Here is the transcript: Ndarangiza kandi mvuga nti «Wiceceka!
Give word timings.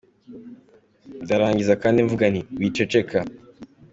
Ndarangiza 1.23 1.73
kandi 1.83 1.99
mvuga 2.05 2.25
nti 2.31 2.41
«Wiceceka! 2.59 3.19